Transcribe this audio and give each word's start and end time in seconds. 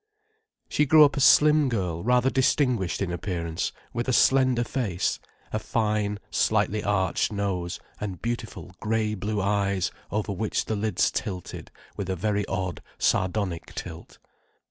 She 0.67 0.87
grew 0.87 1.05
up 1.05 1.15
a 1.15 1.19
slim 1.19 1.69
girl, 1.69 2.03
rather 2.03 2.31
distinguished 2.31 3.03
in 3.03 3.11
appearance, 3.11 3.71
with 3.93 4.07
a 4.07 4.13
slender 4.13 4.63
face, 4.63 5.19
a 5.53 5.59
fine, 5.59 6.17
slightly 6.31 6.83
arched 6.83 7.31
nose, 7.31 7.79
and 7.99 8.19
beautiful 8.19 8.71
grey 8.79 9.13
blue 9.13 9.39
eyes 9.43 9.91
over 10.09 10.31
which 10.33 10.65
the 10.65 10.75
lids 10.75 11.11
tilted 11.11 11.69
with 11.97 12.09
a 12.09 12.15
very 12.15 12.47
odd, 12.47 12.81
sardonic 12.97 13.75
tilt. 13.75 14.17